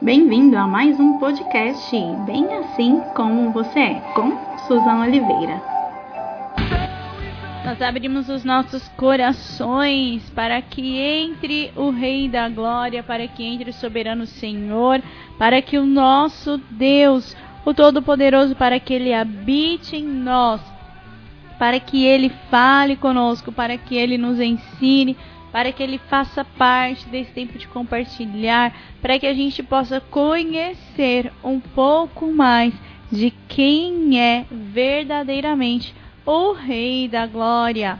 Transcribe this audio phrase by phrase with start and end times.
[0.00, 1.90] Bem-vindo a mais um podcast
[2.26, 4.30] Bem Assim Como Você É, com
[4.68, 5.62] Suzana Oliveira.
[7.64, 13.70] Nós abrimos os nossos corações para que entre o Rei da Glória, para que entre
[13.70, 15.00] o Soberano Senhor,
[15.38, 17.34] para que o nosso Deus,
[17.64, 20.60] o Todo-Poderoso, para que Ele habite em nós,
[21.58, 25.16] para que Ele fale conosco, para que Ele nos ensine,
[25.56, 31.32] para que Ele faça parte desse tempo de compartilhar, para que a gente possa conhecer
[31.42, 32.74] um pouco mais
[33.10, 35.94] de quem é verdadeiramente
[36.26, 37.98] o Rei da Glória.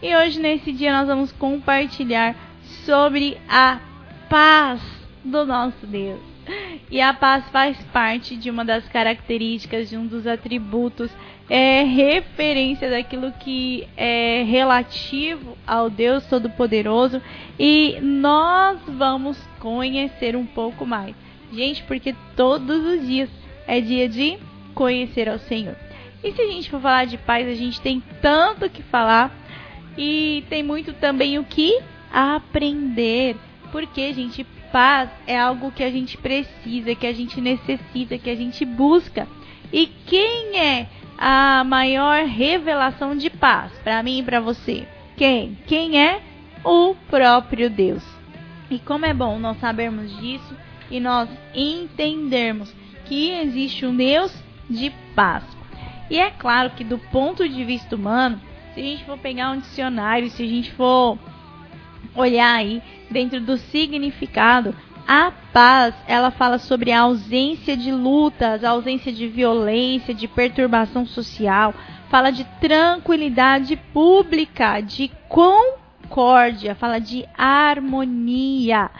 [0.00, 2.36] E hoje, nesse dia, nós vamos compartilhar
[2.84, 3.80] sobre a
[4.30, 4.80] paz
[5.24, 6.33] do nosso Deus.
[6.90, 11.10] E a paz faz parte de uma das características, de um dos atributos,
[11.48, 17.20] é referência daquilo que é relativo ao Deus Todo-Poderoso.
[17.58, 21.14] E nós vamos conhecer um pouco mais.
[21.52, 23.30] Gente, porque todos os dias
[23.66, 24.38] é dia de
[24.74, 25.76] conhecer ao Senhor.
[26.22, 29.30] E se a gente for falar de paz, a gente tem tanto que falar
[29.96, 31.78] e tem muito também o que
[32.10, 33.36] aprender.
[33.70, 38.34] Porque, gente, paz é algo que a gente precisa, que a gente necessita, que a
[38.34, 39.28] gente busca.
[39.72, 44.88] E quem é a maior revelação de paz para mim e para você?
[45.16, 45.56] Quem?
[45.68, 46.20] Quem é?
[46.64, 48.02] O próprio Deus.
[48.68, 50.56] E como é bom nós sabermos disso
[50.90, 54.36] e nós entendermos que existe um Deus
[54.68, 55.44] de paz.
[56.10, 58.40] E é claro que do ponto de vista humano,
[58.74, 61.16] se a gente for pegar um dicionário, se a gente for
[62.16, 62.82] olhar aí
[63.14, 64.74] dentro do significado,
[65.06, 71.06] a paz, ela fala sobre a ausência de lutas, a ausência de violência, de perturbação
[71.06, 71.72] social,
[72.10, 78.90] fala de tranquilidade pública, de concórdia, fala de harmonia,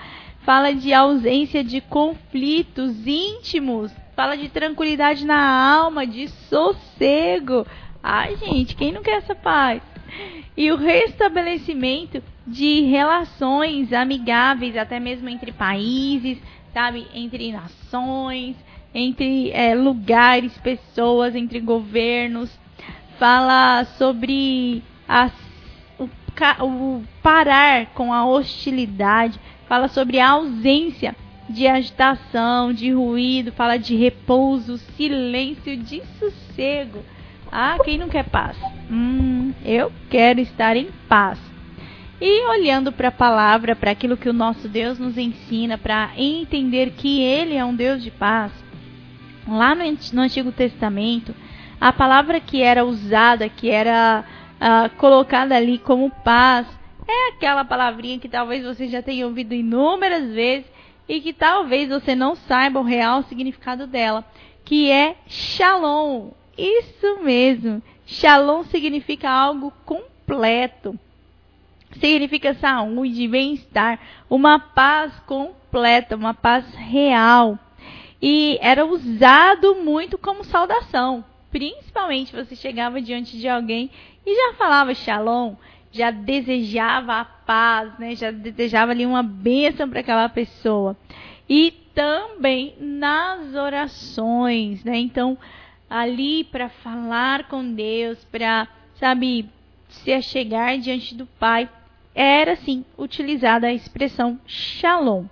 [0.42, 7.66] fala de ausência de conflitos íntimos, fala de tranquilidade na alma, de sossego.
[8.00, 9.82] Ai, gente, quem não quer essa paz?
[10.56, 16.38] E o restabelecimento de relações amigáveis, até mesmo entre países,
[16.72, 17.06] sabe?
[17.14, 18.56] Entre nações,
[18.94, 22.50] entre é, lugares, pessoas, entre governos.
[23.18, 25.30] Fala sobre a,
[25.98, 26.08] o,
[26.64, 29.40] o parar com a hostilidade.
[29.66, 31.16] Fala sobre a ausência
[31.48, 37.04] de agitação, de ruído, fala de repouso, silêncio, de sossego.
[37.50, 38.56] Ah, quem não quer paz?
[38.90, 41.38] Hum, eu quero estar em paz.
[42.20, 46.92] E olhando para a palavra, para aquilo que o nosso Deus nos ensina, para entender
[46.92, 48.52] que Ele é um Deus de paz,
[49.48, 51.34] lá no, Antigo Testamento,
[51.80, 54.24] a palavra que era usada, que era
[54.60, 56.66] uh, colocada ali como paz,
[57.06, 60.66] é aquela palavrinha que talvez você já tenha ouvido inúmeras vezes
[61.08, 64.24] e que talvez você não saiba o real significado dela,
[64.64, 66.30] que é Shalom.
[66.56, 67.82] Isso mesmo.
[68.06, 70.98] Shalom significa algo completo.
[72.00, 77.58] Significa saúde, bem-estar, uma paz completa, uma paz real.
[78.20, 81.24] E era usado muito como saudação.
[81.50, 83.90] Principalmente você chegava diante de alguém
[84.26, 85.54] e já falava Shalom
[85.94, 88.16] já desejava a paz, né?
[88.16, 90.96] Já desejava ali uma bênção para aquela pessoa.
[91.48, 94.98] E também nas orações, né?
[94.98, 95.38] Então,
[95.88, 98.66] ali para falar com Deus, para,
[98.96, 99.48] sabe,
[99.88, 101.68] se achegar diante do Pai,
[102.14, 105.24] era sim utilizada a expressão Shalom.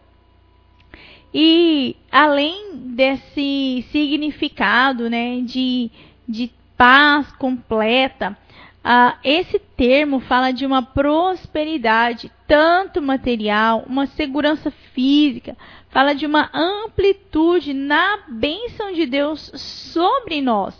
[1.34, 5.90] E além desse significado, né, de,
[6.28, 8.36] de paz completa,
[8.84, 15.56] ah, esse termo fala de uma prosperidade, tanto material, uma segurança física,
[15.88, 20.74] fala de uma amplitude na bênção de Deus sobre nós.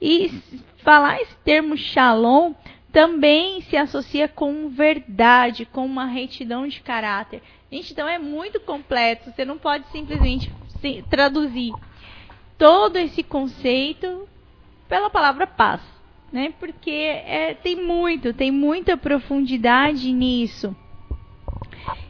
[0.00, 0.30] E
[0.84, 2.52] falar esse termo shalom
[2.92, 7.42] também se associa com verdade, com uma retidão de caráter.
[7.70, 10.52] Gente, então é muito completo, você não pode simplesmente
[11.08, 11.72] traduzir
[12.58, 14.28] todo esse conceito
[14.88, 15.80] pela palavra paz
[16.32, 16.52] né?
[16.58, 20.74] Porque é, tem muito, tem muita profundidade nisso.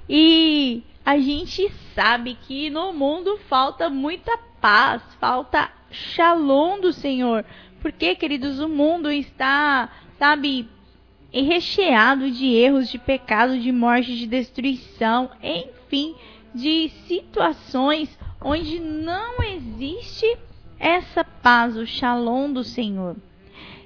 [0.09, 7.45] E a gente sabe que no mundo falta muita paz, falta shalom do Senhor.
[7.81, 10.69] Porque, queridos, o mundo está, sabe,
[11.33, 16.15] recheado de erros, de pecado, de morte, de destruição, enfim,
[16.55, 20.27] de situações onde não existe
[20.79, 23.17] essa paz, o shalom do Senhor.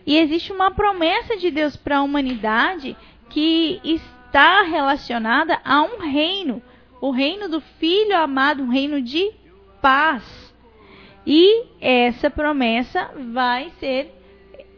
[0.07, 2.97] E existe uma promessa de Deus para a humanidade
[3.29, 6.63] que está relacionada a um reino,
[7.01, 9.33] o reino do Filho amado, um reino de
[9.83, 10.55] paz.
[11.27, 14.13] E essa promessa vai ser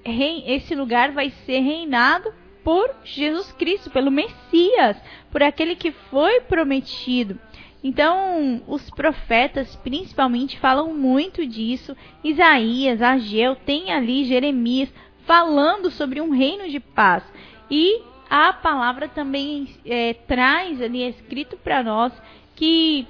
[0.05, 2.33] esse lugar vai ser reinado
[2.67, 4.97] por Jesus Cristo, pelo Messias,
[5.31, 7.39] por aquele que foi prometido.
[7.85, 11.97] Então, os profetas principalmente falam muito disso.
[12.25, 14.93] Isaías, Ageu, tem ali Jeremias
[15.25, 17.23] falando sobre um reino de paz.
[17.71, 22.13] E a palavra também é, traz ali é escrito para nós
[22.57, 23.07] que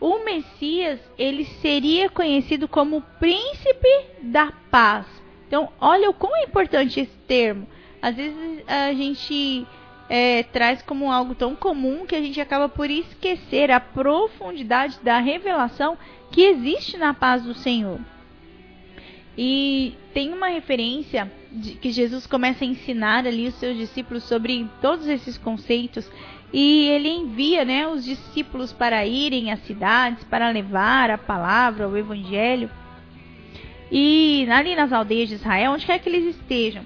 [0.00, 3.88] o Messias ele seria conhecido como príncipe
[4.20, 5.06] da paz.
[5.46, 7.64] Então, olha o quão importante esse termo.
[8.00, 9.66] Às vezes a gente
[10.08, 15.18] é, traz como algo tão comum que a gente acaba por esquecer a profundidade da
[15.18, 15.98] revelação
[16.30, 18.00] que existe na paz do Senhor.
[19.36, 24.66] E tem uma referência de que Jesus começa a ensinar ali os seus discípulos sobre
[24.80, 26.10] todos esses conceitos
[26.52, 31.96] e ele envia, né, os discípulos para irem às cidades para levar a palavra, o
[31.96, 32.70] evangelho.
[33.92, 36.84] E ali nas aldeias de Israel, onde quer que eles estejam,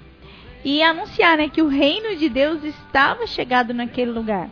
[0.63, 4.49] e anunciar, né, que o reino de Deus estava chegado naquele lugar.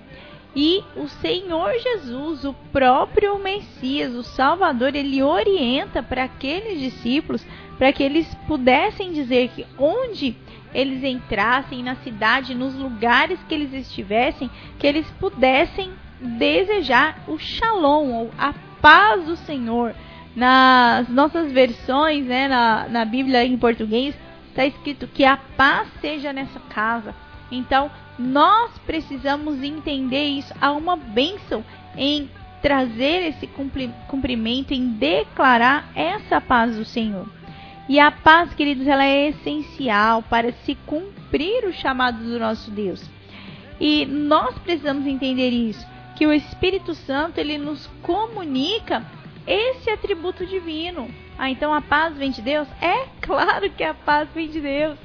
[0.54, 7.46] E o Senhor Jesus, o próprio Messias, o Salvador, ele orienta para aqueles discípulos
[7.78, 10.36] para que eles pudessem dizer que onde
[10.74, 18.10] eles entrassem na cidade, nos lugares que eles estivessem, que eles pudessem desejar o shalom,
[18.10, 19.96] ou a paz do Senhor.
[20.36, 24.16] Nas nossas versões, né, na, na Bíblia em português,
[24.52, 27.16] está escrito que a paz seja nessa casa.
[27.52, 30.54] Então, nós precisamos entender isso.
[30.62, 31.66] Há uma bênção
[31.98, 32.30] em
[32.62, 33.48] trazer esse
[34.08, 37.28] cumprimento, em declarar essa paz do Senhor.
[37.90, 43.04] E a paz, queridos, ela é essencial para se cumprir o chamado do nosso Deus.
[43.80, 49.04] E nós precisamos entender isso, que o Espírito Santo ele nos comunica
[49.48, 51.10] esse atributo divino.
[51.42, 52.68] Ah, então a paz vem de Deus?
[52.80, 54.96] É claro que a paz vem de Deus.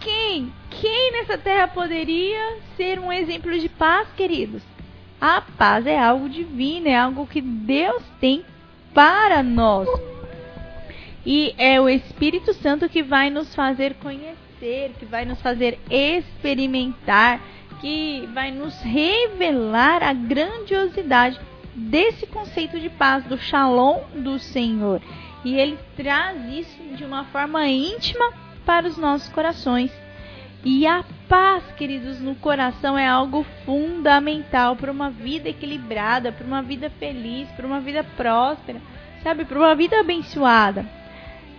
[0.00, 0.50] Quem?
[0.70, 4.62] Quem nessa terra poderia ser um exemplo de paz, queridos?
[5.20, 8.46] A paz é algo divino, é algo que Deus tem
[8.94, 9.86] para nós.
[11.26, 17.42] E é o Espírito Santo que vai nos fazer conhecer, que vai nos fazer experimentar,
[17.78, 21.38] que vai nos revelar a grandiosidade
[21.74, 25.00] desse conceito de paz, do shalom do Senhor.
[25.44, 28.32] E ele traz isso de uma forma íntima
[28.64, 29.90] para os nossos corações.
[30.64, 36.62] E a paz, queridos, no coração é algo fundamental para uma vida equilibrada, para uma
[36.62, 38.80] vida feliz, para uma vida próspera,
[39.24, 40.86] sabe, para uma vida abençoada.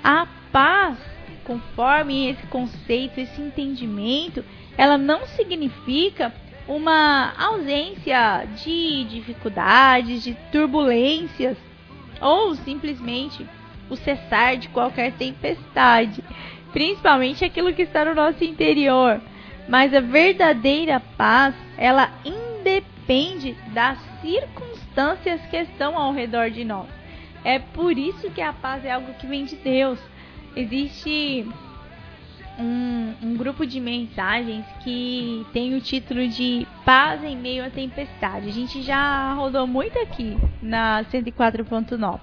[0.01, 0.97] A paz,
[1.43, 4.45] conforme esse conceito, esse entendimento,
[4.77, 6.33] ela não significa
[6.67, 11.57] uma ausência de dificuldades, de turbulências,
[12.21, 13.45] ou simplesmente
[13.89, 16.23] o cessar de qualquer tempestade,
[16.71, 19.21] principalmente aquilo que está no nosso interior.
[19.67, 26.87] Mas a verdadeira paz, ela independe das circunstâncias que estão ao redor de nós.
[27.43, 29.99] É por isso que a paz é algo que vem de Deus.
[30.55, 31.45] Existe
[32.59, 38.47] um, um, grupo de mensagens que tem o título de Paz em Meio à Tempestade.
[38.47, 42.19] A gente já rodou muito aqui na 104.9.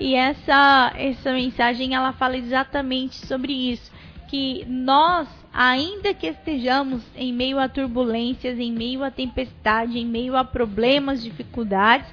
[0.00, 3.90] E essa, essa mensagem ela fala exatamente sobre isso.
[4.28, 10.36] Que nós, ainda que estejamos em meio a turbulências, em meio a tempestade, em meio
[10.36, 12.08] a problemas, dificuldades,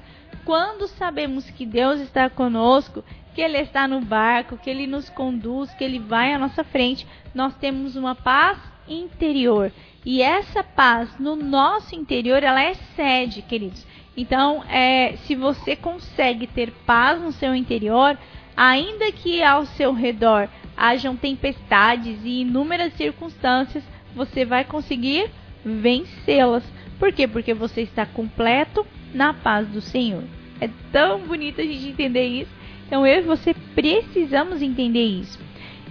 [0.46, 3.04] quando sabemos que Deus está conosco,
[3.36, 7.06] que Ele está no barco, que Ele nos conduz, que Ele vai à nossa frente,
[7.34, 9.72] nós temos uma paz interior.
[10.06, 13.86] E essa paz no nosso interior, ela excede, queridos.
[14.16, 18.18] Então, é, se você consegue ter paz no seu interior,
[18.56, 23.84] ainda que ao seu redor hajam tempestades e inúmeras circunstâncias,
[24.16, 25.30] você vai conseguir
[25.66, 26.64] vencê-las.
[26.98, 27.28] Por quê?
[27.28, 30.24] Porque você está completo na paz do Senhor.
[30.62, 32.65] É tão bonito a gente entender isso.
[32.86, 35.40] Então eu e você precisamos entender isso.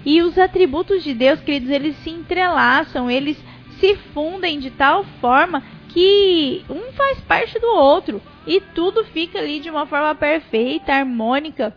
[0.05, 3.37] E os atributos de Deus, queridos, eles se entrelaçam, eles
[3.81, 9.61] se fundem de tal forma que um faz parte do outro e tudo fica ali
[9.61, 11.75] de uma forma perfeita, harmônica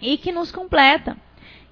[0.00, 1.16] e que nos completa.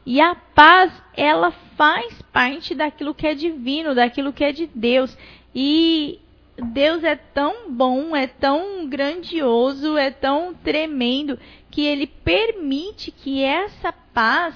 [0.07, 5.17] E a paz, ela faz parte daquilo que é divino, daquilo que é de Deus.
[5.55, 6.19] E
[6.61, 11.39] Deus é tão bom, é tão grandioso, é tão tremendo
[11.71, 14.55] que ele permite que essa paz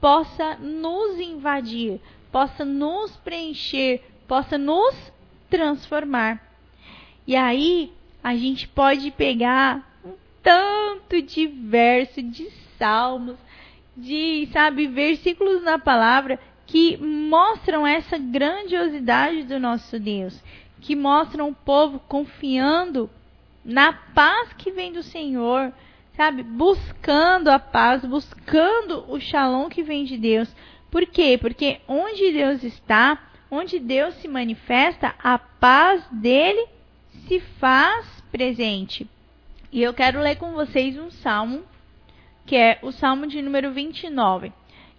[0.00, 2.00] possa nos invadir,
[2.32, 4.94] possa nos preencher, possa nos
[5.48, 6.40] transformar.
[7.26, 7.92] E aí
[8.22, 13.36] a gente pode pegar um tanto de verso, de salmos,
[13.96, 20.40] de, sabe, versículos na palavra que mostram essa grandiosidade do nosso Deus,
[20.80, 23.10] que mostram o povo confiando
[23.64, 25.72] na paz que vem do Senhor,
[26.16, 26.42] sabe?
[26.42, 30.54] Buscando a paz, buscando o shalom que vem de Deus.
[30.90, 31.38] Por quê?
[31.40, 33.18] Porque onde Deus está,
[33.50, 36.66] onde Deus se manifesta, a paz dele
[37.26, 39.06] se faz presente.
[39.72, 41.62] E eu quero ler com vocês um salmo,
[42.44, 44.52] que é o salmo de número 29.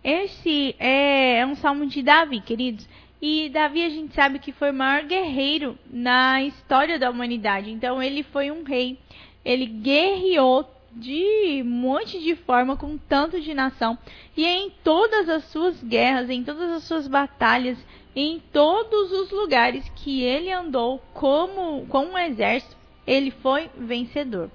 [0.03, 2.87] Esse é, é um salmo de Davi, queridos.
[3.21, 7.69] E Davi a gente sabe que foi o maior guerreiro na história da humanidade.
[7.69, 8.97] Então ele foi um rei.
[9.45, 13.97] Ele guerreou de um monte de forma com tanto de nação.
[14.35, 17.77] E em todas as suas guerras, em todas as suas batalhas,
[18.15, 22.75] em todos os lugares que ele andou como com um exército,
[23.05, 24.49] ele foi vencedor.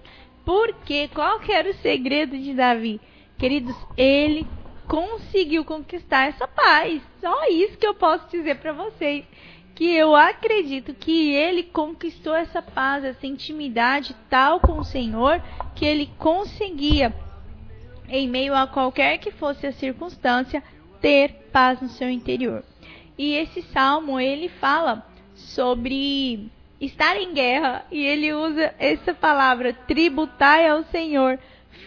[0.44, 3.00] Porque qual que era o segredo de Davi?
[3.38, 4.46] Queridos, ele
[4.88, 7.02] conseguiu conquistar essa paz.
[7.20, 9.24] Só isso que eu posso dizer para vocês.
[9.74, 15.42] Que eu acredito que ele conquistou essa paz, essa intimidade tal com o Senhor,
[15.74, 17.14] que ele conseguia,
[18.08, 20.62] em meio a qualquer que fosse a circunstância,
[21.00, 22.64] ter paz no seu interior.
[23.18, 26.50] E esse salmo ele fala sobre
[26.80, 31.38] estar em guerra e ele usa essa palavra tributai ao Senhor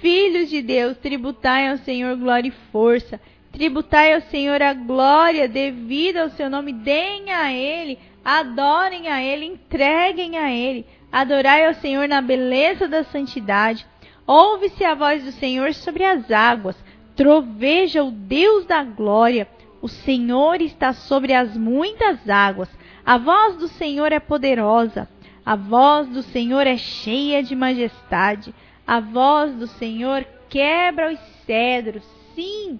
[0.01, 3.19] Filhos de Deus, tributai ao Senhor glória e força.
[3.51, 6.71] Tributai ao Senhor a glória devida ao seu nome.
[6.71, 10.85] Deem a Ele, adorem a Ele, entreguem a Ele.
[11.11, 13.85] Adorai ao Senhor na beleza da santidade.
[14.25, 16.75] Ouve-se a voz do Senhor sobre as águas.
[17.15, 19.47] Troveja o Deus da glória.
[19.81, 22.69] O Senhor está sobre as muitas águas.
[23.05, 25.09] A voz do Senhor é poderosa.
[25.45, 28.53] A voz do Senhor é cheia de majestade.
[28.89, 32.03] A voz do Senhor quebra os cedros.
[32.33, 32.79] Sim,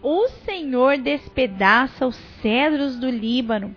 [0.00, 3.74] o Senhor despedaça os cedros do Líbano.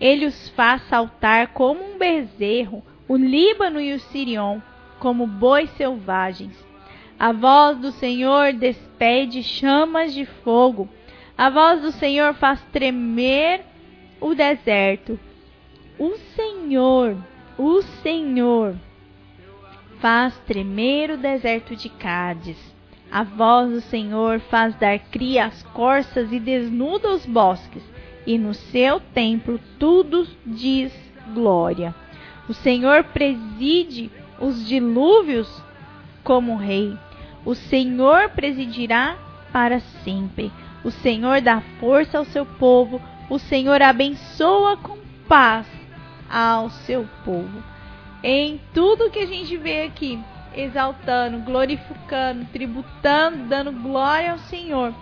[0.00, 4.58] Ele os faz saltar como um bezerro, o Líbano e o Sirion,
[4.98, 6.56] como bois selvagens.
[7.16, 10.88] A voz do Senhor despede chamas de fogo.
[11.38, 13.60] A voz do Senhor faz tremer
[14.20, 15.20] o deserto.
[16.00, 17.16] O Senhor,
[17.56, 18.74] o Senhor
[20.02, 22.58] faz tremer o deserto de Cádiz.
[23.08, 27.84] A voz do Senhor faz dar cria às corças e desnuda os bosques,
[28.26, 30.92] e no seu templo tudo diz
[31.32, 31.94] glória.
[32.48, 35.62] O Senhor preside os dilúvios
[36.24, 36.98] como rei.
[37.44, 39.16] O Senhor presidirá
[39.52, 40.50] para sempre.
[40.82, 43.00] O Senhor dá força ao seu povo.
[43.30, 45.66] O Senhor abençoa com paz
[46.28, 47.72] ao seu povo
[48.22, 50.18] em tudo que a gente vê aqui,
[50.54, 54.94] exaltando, glorificando, tributando, dando glória ao Senhor,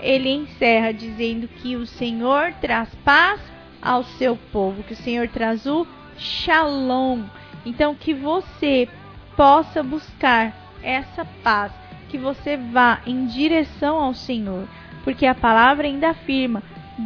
[0.00, 3.40] ele encerra dizendo que o Senhor traz paz
[3.80, 5.86] ao seu povo, que o Senhor traz o
[6.16, 7.24] shalom.
[7.64, 8.88] Então, que você
[9.36, 10.52] possa buscar
[10.82, 11.72] essa paz,
[12.08, 14.66] que você vá em direção ao Senhor,
[15.04, 16.62] porque a palavra ainda afirma: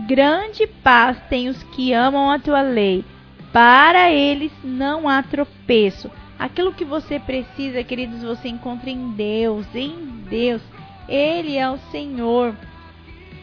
[0.07, 3.05] grande paz tem os que amam a tua lei
[3.57, 6.11] para eles não há tropeço.
[6.39, 9.97] Aquilo que você precisa, queridos, você encontra em Deus, em
[10.29, 10.61] Deus.
[11.09, 12.55] Ele é o Senhor.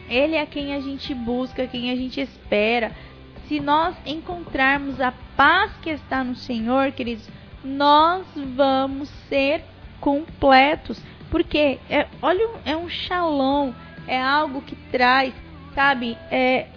[0.08, 2.92] Ele é quem a gente busca, quem a gente espera.
[3.48, 7.28] Se nós encontrarmos a paz que está no Senhor, queridos,
[7.64, 9.64] nós vamos ser
[10.00, 11.02] completos.
[11.28, 13.72] Porque é, olha, é um shalom,
[14.06, 15.34] é algo que traz,
[15.74, 16.68] sabe, é,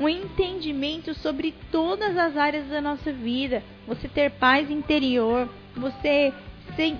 [0.00, 6.32] um entendimento sobre todas as áreas da nossa vida, você ter paz interior, você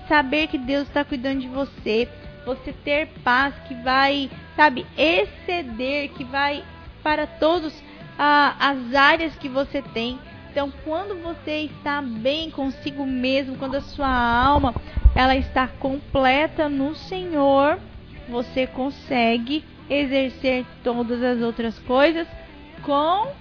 [0.07, 2.07] saber que Deus está cuidando de você,
[2.45, 6.63] você ter paz que vai, sabe, exceder, que vai
[7.01, 7.73] para todas
[8.19, 10.19] ah, as áreas que você tem.
[10.51, 14.75] Então, quando você está bem consigo mesmo, quando a sua alma
[15.15, 17.79] ela está completa no Senhor,
[18.29, 22.27] você consegue exercer todas as outras coisas
[22.83, 23.31] com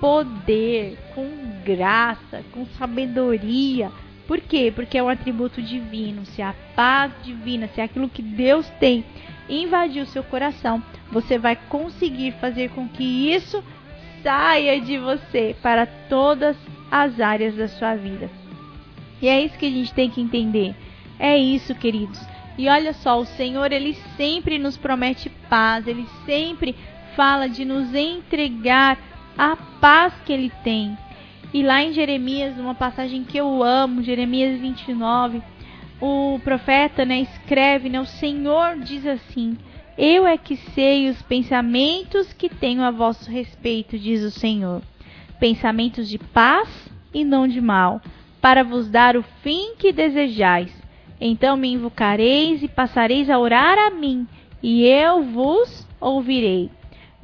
[0.00, 1.28] poder, com
[1.64, 3.90] graça, com sabedoria.
[4.26, 4.72] Por quê?
[4.74, 6.24] Porque é um atributo divino.
[6.26, 9.04] Se a paz divina, se aquilo que Deus tem
[9.48, 13.62] invadir o seu coração, você vai conseguir fazer com que isso
[14.22, 16.56] saia de você para todas
[16.90, 18.30] as áreas da sua vida.
[19.20, 20.74] E é isso que a gente tem que entender.
[21.18, 22.20] É isso, queridos.
[22.56, 26.74] E olha só, o Senhor, ele sempre nos promete paz, ele sempre
[27.16, 28.98] fala de nos entregar
[29.36, 30.96] a paz que ele tem.
[31.52, 35.40] E lá em Jeremias, uma passagem que eu amo, Jeremias 29,
[36.00, 39.56] o profeta né, escreve, né, o Senhor diz assim:
[39.96, 44.82] Eu é que sei os pensamentos que tenho a vosso respeito, diz o Senhor.
[45.38, 46.68] Pensamentos de paz
[47.12, 48.00] e não de mal,
[48.40, 50.70] para vos dar o fim que desejais.
[51.20, 54.26] Então me invocareis e passareis a orar a mim,
[54.62, 56.70] e eu vos ouvirei.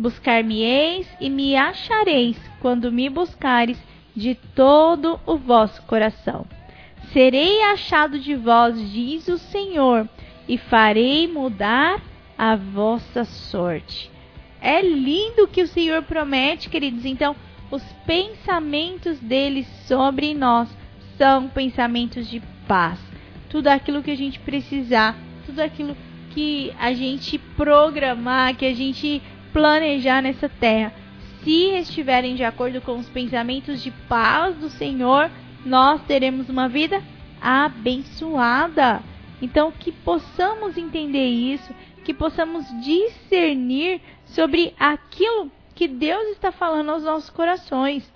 [0.00, 3.76] Buscar-me-eis e me achareis quando me buscares
[4.16, 6.46] de todo o vosso coração.
[7.12, 10.08] Serei achado de vós, diz o Senhor,
[10.48, 12.00] e farei mudar
[12.38, 14.10] a vossa sorte.
[14.58, 17.04] É lindo que o Senhor promete, queridos.
[17.04, 17.36] Então,
[17.70, 20.66] os pensamentos dele sobre nós
[21.18, 22.98] são pensamentos de paz.
[23.50, 25.14] Tudo aquilo que a gente precisar,
[25.44, 25.94] tudo aquilo
[26.30, 29.20] que a gente programar, que a gente
[29.52, 30.92] planejar nessa terra,
[31.42, 35.30] se estiverem de acordo com os pensamentos de paz do Senhor,
[35.64, 37.02] nós teremos uma vida
[37.40, 39.02] abençoada.
[39.40, 47.04] Então, que possamos entender isso, que possamos discernir sobre aquilo que Deus está falando aos
[47.04, 48.10] nossos corações.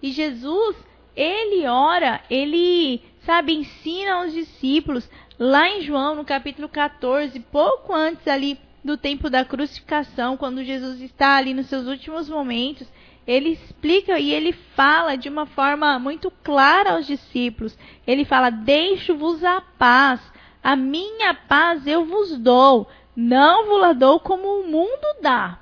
[0.00, 0.76] E Jesus,
[1.16, 8.28] ele ora, ele, sabe, ensina aos discípulos, lá em João, no capítulo 14, pouco antes
[8.28, 12.86] ali do tempo da crucificação, quando Jesus está ali nos seus últimos momentos,
[13.26, 17.76] ele explica e ele fala de uma forma muito clara aos discípulos.
[18.06, 20.20] Ele fala: Deixo-vos a paz,
[20.62, 25.58] a minha paz eu vos dou, não vos la dou como o mundo dá.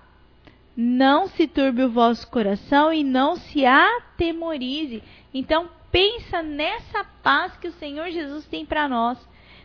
[0.76, 5.02] Não se turbe o vosso coração e não se atemorize.
[5.32, 9.16] Então, pensa nessa paz que o Senhor Jesus tem para nós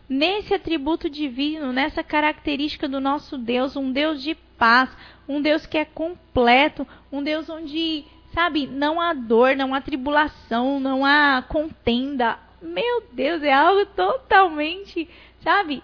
[0.10, 4.90] nesse atributo divino, nessa característica do nosso Deus, um Deus de paz,
[5.28, 10.80] um Deus que é completo, um Deus onde, sabe, não há dor, não há tribulação,
[10.80, 12.40] não há contenda.
[12.60, 15.08] Meu Deus, é algo totalmente,
[15.42, 15.84] sabe,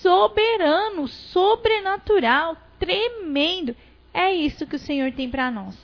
[0.00, 3.74] soberano, sobrenatural, tremendo.
[4.14, 5.76] É isso que o Senhor tem para nós.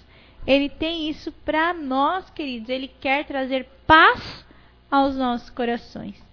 [0.46, 2.68] Ele tem isso para nós, queridos.
[2.68, 4.44] Ele quer trazer paz
[4.90, 6.31] aos nossos corações.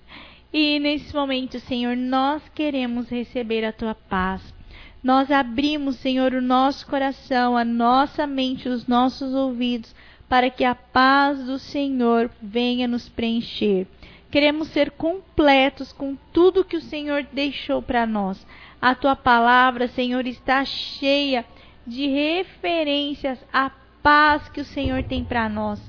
[0.51, 4.41] E nesse momento, Senhor, nós queremos receber a tua paz.
[5.03, 9.95] Nós abrimos, Senhor, o nosso coração, a nossa mente, os nossos ouvidos,
[10.27, 13.87] para que a paz do Senhor venha nos preencher.
[14.31, 18.45] Queremos ser completos com tudo que o Senhor deixou para nós.
[18.81, 21.45] A tua palavra, Senhor, está cheia
[21.85, 23.71] de referências à
[24.03, 25.79] paz que o Senhor tem para nós.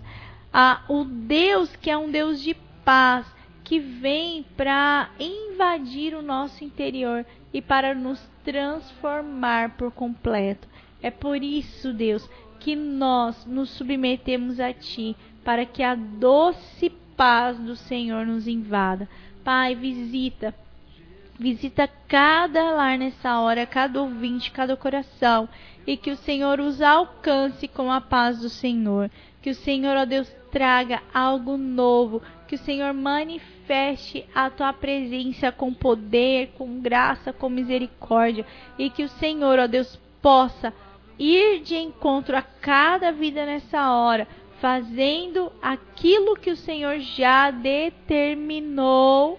[0.52, 3.26] A o Deus que é um Deus de paz
[3.70, 10.66] que vem para invadir o nosso interior e para nos transformar por completo.
[11.00, 12.28] É por isso, Deus,
[12.59, 19.09] que nós nos submetemos a Ti, para que a doce paz do Senhor nos invada.
[19.44, 20.52] Pai, visita,
[21.38, 25.48] visita cada lar nessa hora, cada ouvinte, cada coração,
[25.87, 29.09] e que o Senhor os alcance com a paz do Senhor.
[29.40, 35.52] Que o Senhor, ó Deus, traga algo novo, que o Senhor manifeste a tua presença
[35.52, 38.44] com poder, com graça, com misericórdia
[38.76, 40.74] e que o Senhor, ó Deus, possa
[41.16, 44.26] ir de encontro a cada vida nessa hora,
[44.60, 49.38] fazendo aquilo que o Senhor já determinou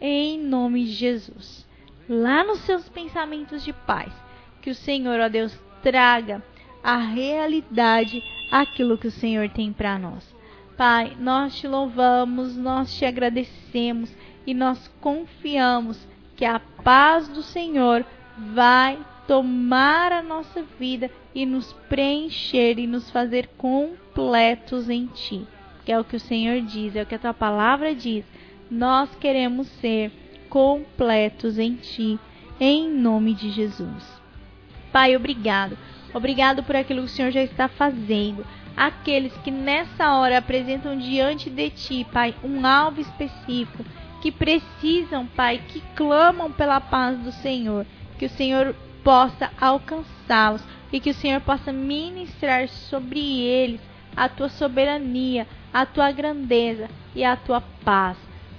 [0.00, 1.66] em nome de Jesus.
[2.08, 4.12] Lá nos seus pensamentos de paz,
[4.60, 6.40] que o Senhor, ó Deus, traga
[6.80, 8.22] a realidade
[8.52, 10.32] aquilo que o Senhor tem para nós.
[10.76, 14.14] Pai, nós te louvamos, nós te agradecemos
[14.46, 16.06] e nós confiamos
[16.36, 18.04] que a paz do Senhor
[18.54, 25.46] vai tomar a nossa vida e nos preencher e nos fazer completos em Ti.
[25.84, 28.24] Que é o que o Senhor diz, é o que a Tua palavra diz.
[28.70, 30.10] Nós queremos ser
[30.48, 32.18] completos em Ti,
[32.58, 34.20] em nome de Jesus.
[34.92, 35.76] Pai, obrigado.
[36.14, 38.44] Obrigado por aquilo que o Senhor já está fazendo
[38.76, 43.84] aqueles que nessa hora apresentam diante de ti, Pai, um alvo específico,
[44.20, 47.86] que precisam, Pai, que clamam pela paz do Senhor,
[48.18, 53.80] que o Senhor possa alcançá-los e que o Senhor possa ministrar sobre eles
[54.16, 58.16] a tua soberania, a tua grandeza e a tua paz.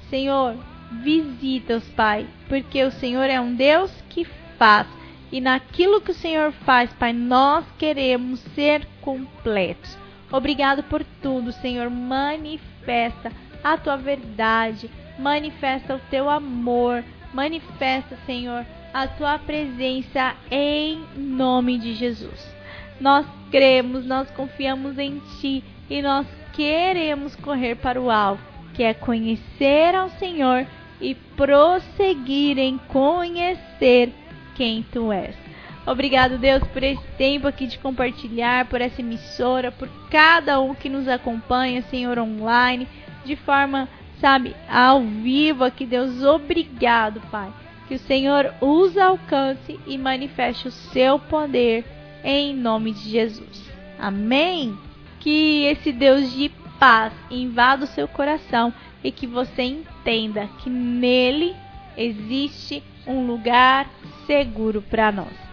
[0.09, 0.57] Senhor,
[1.01, 4.25] visita-os, Pai, porque o Senhor é um Deus que
[4.57, 4.87] faz.
[5.31, 10.02] E naquilo que o Senhor faz, Pai, nós queremos ser completos.
[10.33, 11.91] Obrigado por tudo, Senhor.
[11.91, 13.31] Manifesta
[13.63, 21.93] a tua verdade, manifesta o teu amor, manifesta, Senhor, a tua presença em nome de
[21.93, 22.51] Jesus.
[22.99, 28.41] Nós cremos, nós confiamos em ti e nós queremos correr para o alvo,
[28.73, 30.65] que é conhecer ao Senhor
[30.99, 34.11] e prosseguir em conhecer
[34.55, 35.42] quem tu és.
[35.85, 40.87] Obrigado, Deus, por esse tempo aqui de compartilhar, por essa emissora, por cada um que
[40.87, 42.87] nos acompanha, Senhor, online,
[43.25, 43.89] de forma,
[44.21, 46.23] sabe, ao vivo aqui, Deus.
[46.23, 47.51] Obrigado, Pai.
[47.87, 51.83] Que o Senhor os alcance e manifeste o seu poder
[52.23, 53.69] em nome de Jesus.
[53.99, 54.77] Amém?
[55.19, 61.53] Que esse Deus de paz invada o seu coração e que você entenda que nele
[61.97, 63.89] existe um lugar
[64.25, 65.52] seguro para nós.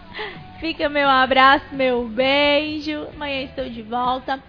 [0.59, 3.09] Fica meu abraço, meu beijo.
[3.15, 4.43] Amanhã estou de volta.